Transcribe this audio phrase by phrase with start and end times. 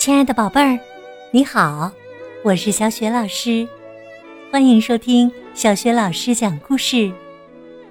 [0.00, 0.80] 亲爱的宝贝儿，
[1.30, 1.92] 你好，
[2.42, 3.68] 我是小雪老师，
[4.50, 7.12] 欢迎收听小雪老师讲故事，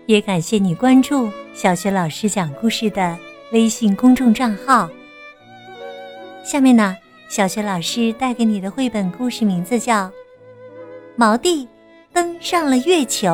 [0.07, 3.15] 也感谢你关注小雪老师讲故事的
[3.51, 4.89] 微信公众账号。
[6.43, 6.97] 下面呢，
[7.29, 10.05] 小雪老师带给你的绘本故事名字叫
[11.15, 11.67] 《毛弟
[12.11, 13.27] 登上了月球》。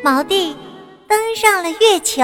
[0.00, 0.54] 毛弟
[1.08, 2.22] 登上了月球。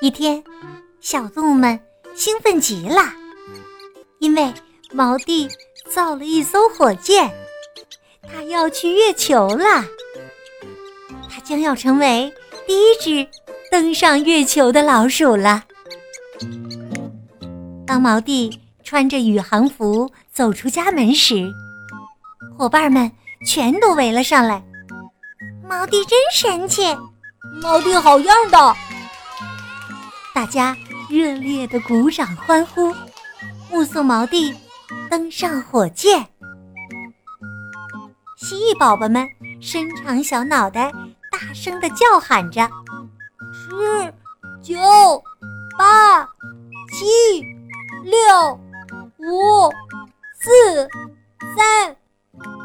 [0.00, 0.42] 一天，
[1.00, 1.78] 小动物们
[2.14, 3.02] 兴奋极了，
[4.20, 4.54] 因为
[4.92, 5.48] 毛弟
[5.90, 7.28] 造了一艘火箭，
[8.22, 9.84] 他要去月球了。
[11.28, 12.32] 他将要成为
[12.64, 13.28] 第一只
[13.72, 15.64] 登上月球的老鼠了。
[17.84, 21.52] 当毛弟穿着宇航服走出家门时，
[22.56, 23.10] 伙伴们
[23.44, 24.62] 全都围了上来。
[25.68, 26.96] 毛弟真神气，
[27.60, 28.76] 毛弟好样的！
[30.38, 30.76] 大家
[31.10, 32.94] 热烈的鼓掌欢呼，
[33.72, 34.54] 目送毛弟
[35.10, 36.24] 登上火箭。
[38.36, 39.26] 蜥蜴宝宝们
[39.60, 40.92] 伸长小脑袋，
[41.32, 42.70] 大声的叫喊着
[43.52, 44.14] ：“十、
[44.62, 44.76] 九、
[45.76, 46.24] 八、
[46.92, 47.42] 七、
[48.04, 48.52] 六、
[49.16, 49.68] 五、
[50.38, 50.88] 四、
[51.56, 51.96] 三、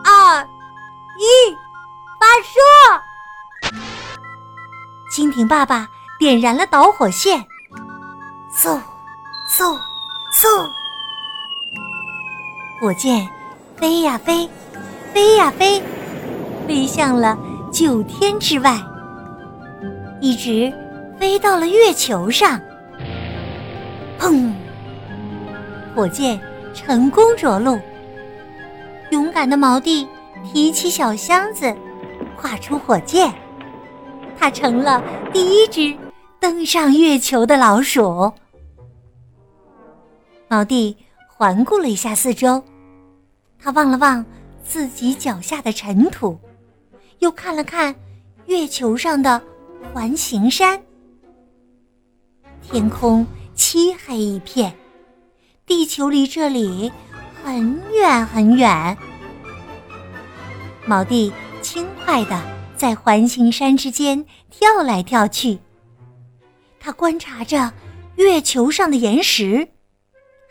[0.06, 0.48] 二、
[1.18, 1.26] 一，
[2.20, 2.28] 发
[3.72, 3.74] 射！”
[5.12, 5.88] 蜻蜓爸爸
[6.20, 7.44] 点燃了导火线。
[8.56, 8.80] 嗖，
[9.50, 9.76] 嗖，
[10.32, 10.70] 嗖！
[12.80, 13.28] 火箭
[13.76, 14.48] 飞呀飞，
[15.12, 15.82] 飞呀飞，
[16.68, 17.36] 飞向了
[17.72, 18.80] 九天之外，
[20.22, 20.72] 一直
[21.20, 22.62] 飞到了月球上。
[24.20, 24.54] 砰！
[25.96, 26.40] 火箭
[26.76, 27.80] 成功着陆。
[29.10, 30.08] 勇敢的毛弟
[30.44, 31.76] 提起小箱子，
[32.40, 33.34] 跨出火箭，
[34.40, 35.96] 他成了第一只
[36.40, 38.32] 登上月球的老鼠。
[40.54, 42.64] 毛弟环顾了一下四周，
[43.58, 44.24] 他望了望
[44.64, 46.40] 自己脚下的尘土，
[47.18, 47.96] 又看了看
[48.46, 49.42] 月球上的
[49.92, 50.80] 环形山。
[52.62, 53.26] 天空
[53.56, 54.78] 漆黑一片，
[55.66, 56.92] 地球离这里
[57.44, 58.96] 很远很远。
[60.86, 62.40] 毛弟轻快地
[62.78, 65.58] 在环形山之间跳来跳去，
[66.80, 67.74] 他观察着
[68.18, 69.68] 月球上的岩石。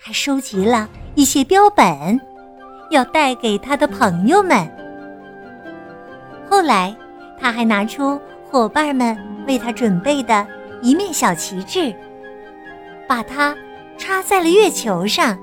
[0.05, 2.21] 还收集了一些标本，
[2.91, 4.69] 要带给他的朋友们。
[6.51, 6.93] 后来，
[7.39, 8.21] 他还拿出
[8.51, 10.45] 伙伴们为他准备的
[10.83, 11.95] 一面小旗帜，
[13.09, 13.57] 把它
[13.97, 15.39] 插在了月球上。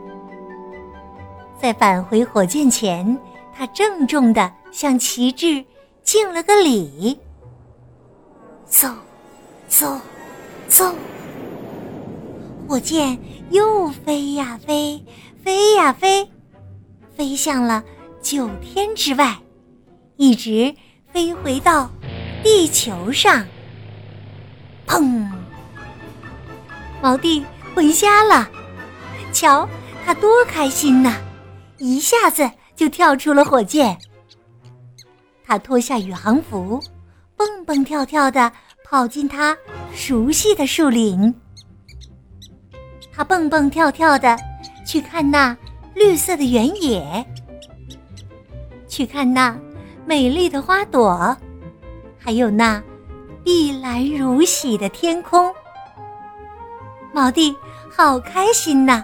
[1.57, 3.17] 在返回火箭前，
[3.55, 5.63] 他郑重地向旗帜
[6.03, 7.17] 敬了个礼。
[8.65, 8.89] 走，
[9.69, 9.97] 走，
[10.67, 10.93] 走。
[12.67, 13.17] 火箭
[13.51, 15.03] 又飞呀飞，
[15.43, 16.29] 飞呀飞，
[17.15, 17.83] 飞向了
[18.21, 19.37] 九天之外，
[20.17, 20.75] 一直
[21.11, 21.89] 飞回到
[22.43, 23.45] 地球上。
[24.85, 25.27] 砰！
[27.01, 27.43] 毛弟
[27.73, 28.47] 回家了，
[29.33, 29.67] 瞧
[30.05, 31.15] 他多开心呐！
[31.77, 33.97] 一下子就跳出了火箭。
[35.43, 36.79] 他脱下宇航服，
[37.35, 38.51] 蹦蹦跳跳的
[38.83, 39.57] 跑进他
[39.93, 41.33] 熟悉的树林。
[43.19, 44.37] 他蹦蹦跳跳的
[44.85, 45.53] 去看那
[45.93, 47.25] 绿色的原野，
[48.87, 49.53] 去看那
[50.05, 51.35] 美丽的花朵，
[52.17, 52.81] 还有那
[53.43, 55.53] 碧蓝如洗的天空。
[57.11, 57.53] 毛弟
[57.93, 59.03] 好开心呐，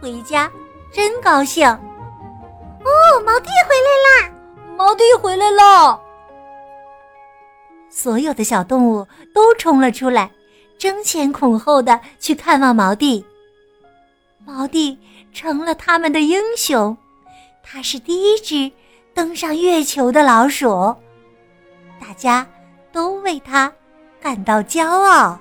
[0.00, 0.48] 回家
[0.92, 1.68] 真高兴。
[1.68, 2.88] 哦，
[3.26, 4.32] 毛弟回来啦！
[4.76, 6.00] 毛弟回来了！
[7.90, 9.04] 所有的小动物
[9.34, 10.30] 都冲了出来，
[10.78, 13.26] 争先恐后的去看望毛弟。
[14.44, 14.98] 毛弟
[15.32, 16.96] 成了他们的英雄，
[17.62, 18.70] 他是第一只
[19.14, 20.94] 登上月球的老鼠，
[22.00, 22.46] 大家
[22.92, 23.72] 都为他
[24.20, 25.38] 感到骄傲。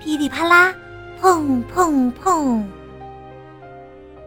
[0.00, 0.74] 噼里啪啦，
[1.20, 2.62] 砰砰砰！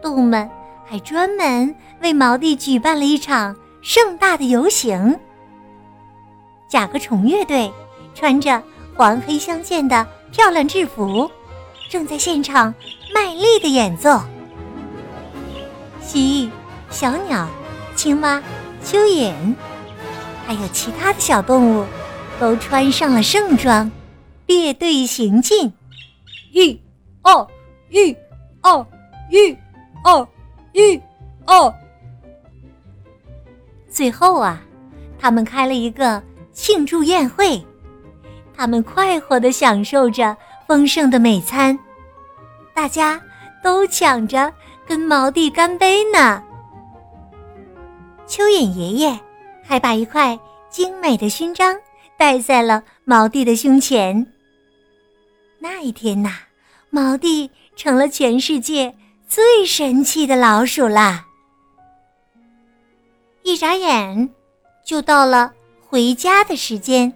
[0.02, 0.48] 动物们
[0.84, 5.18] 还专门为毛弟举办了一场盛大的游行。
[6.68, 7.72] 甲壳虫乐队
[8.14, 8.60] 穿着
[8.96, 11.30] 黄黑相间的漂亮制服。
[11.88, 12.74] 正在现场
[13.14, 14.20] 卖力的演奏，
[16.00, 16.50] 蜥蜴、
[16.90, 17.48] 小鸟、
[17.94, 18.42] 青蛙、
[18.84, 19.32] 蚯蚓，
[20.46, 21.86] 还有其他的小动物，
[22.40, 23.90] 都穿上了盛装，
[24.46, 25.72] 列队行进。
[26.52, 26.80] 一、
[27.22, 27.46] 二、
[27.90, 28.16] 一、
[28.62, 28.86] 二、
[29.30, 29.56] 一、
[30.02, 30.28] 二、
[30.72, 31.00] 一、
[31.44, 31.74] 二。
[33.90, 34.60] 最后啊，
[35.18, 36.22] 他们开了一个
[36.52, 37.64] 庆祝宴会，
[38.56, 40.36] 他们快活的享受着
[40.66, 41.78] 丰盛的美餐，
[42.74, 43.20] 大家
[43.62, 44.52] 都抢着
[44.86, 46.42] 跟毛弟干杯呢。
[48.26, 49.18] 蚯蚓爷爷
[49.62, 51.76] 还把一块精美的勋章
[52.16, 54.26] 戴在了毛弟的胸前。
[55.58, 56.30] 那一天呐，
[56.90, 58.94] 毛弟成了全世界
[59.28, 61.26] 最神气的老鼠啦！
[63.42, 64.28] 一眨眼，
[64.84, 65.52] 就到了
[65.88, 67.12] 回家的时间。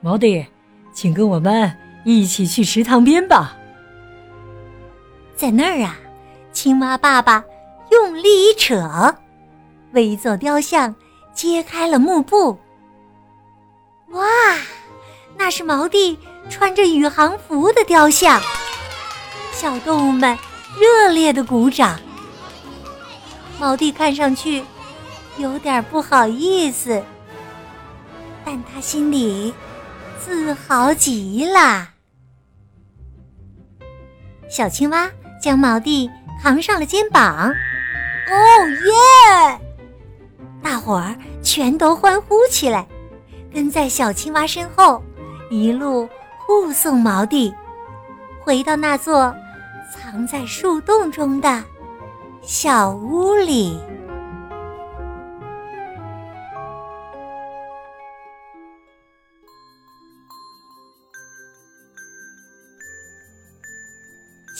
[0.00, 0.46] 毛弟，
[0.98, 1.72] 请跟我们
[2.02, 3.56] 一起去池塘边吧。
[5.36, 5.96] 在那儿啊，
[6.52, 7.44] 青蛙爸爸
[7.92, 9.14] 用力一扯，
[9.92, 10.92] 为一座雕像
[11.32, 12.58] 揭开了幕布。
[14.08, 14.24] 哇，
[15.36, 16.18] 那是毛弟
[16.50, 18.42] 穿着宇航服的雕像。
[19.52, 20.36] 小动物们
[20.80, 21.96] 热烈的鼓掌。
[23.60, 24.64] 毛弟看上去
[25.36, 27.00] 有点不好意思，
[28.44, 29.54] 但他心里
[30.24, 31.88] 自豪极了。
[34.48, 35.10] 小青蛙
[35.40, 36.10] 将毛弟
[36.42, 38.34] 扛上了肩膀，哦
[38.86, 39.60] 耶！
[40.62, 42.86] 大伙儿全都欢呼起来，
[43.52, 45.02] 跟在小青蛙身后，
[45.50, 47.54] 一路护送毛弟
[48.40, 49.34] 回到那座
[49.92, 51.62] 藏在树洞中的。
[52.42, 53.78] 小屋里，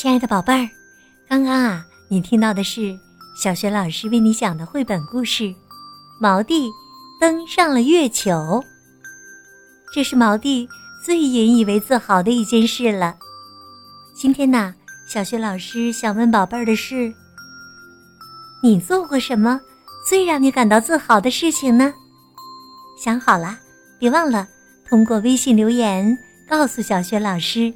[0.00, 0.70] 亲爱的宝贝儿，
[1.28, 2.96] 刚刚啊，你听到的是
[3.36, 5.42] 小学老师为你讲的绘本故事
[6.20, 6.70] 《毛弟
[7.20, 8.30] 登上了月球》。
[9.92, 10.68] 这是毛弟
[11.04, 13.16] 最引以为自豪的一件事了。
[14.14, 14.72] 今天呢，
[15.08, 17.12] 小学老师想问宝贝儿的是。
[18.62, 19.60] 你做过什么
[20.08, 21.92] 最让你感到自豪的事情呢？
[23.02, 23.58] 想好了，
[23.98, 24.46] 别忘了
[24.88, 26.16] 通过微信留言
[26.48, 27.74] 告诉小雪老师。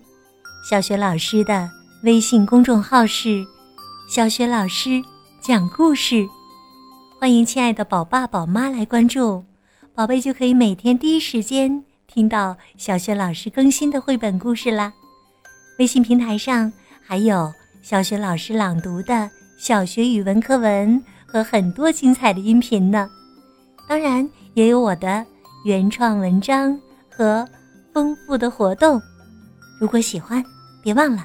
[0.71, 1.69] 小雪老师的
[2.03, 3.47] 微信公众号是
[4.11, 5.01] “小雪老师
[5.41, 6.29] 讲故事”，
[7.21, 9.45] 欢迎亲爱的宝爸宝妈来关注，
[9.95, 14.93] 宝贝就可以每天第一时间听到小雪老师更新的绘本故事啦。
[15.79, 17.53] 微信平台上还有
[17.83, 19.31] 小雪老师朗读的。
[19.57, 23.09] 小学语文课文和很多精彩的音频呢，
[23.89, 25.25] 当然也有我的
[25.65, 26.77] 原创文章
[27.09, 27.47] 和
[27.95, 29.01] 丰富的活动。
[29.79, 30.45] 如果喜欢，
[30.83, 31.25] 别忘了